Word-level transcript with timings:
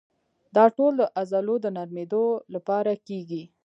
دا 0.55 0.65
ټول 0.77 0.93
د 0.97 1.03
عضلو 1.19 1.55
د 1.61 1.65
نرمېدو 1.77 2.25
لپاره 2.55 2.91
کېږي. 3.07 3.43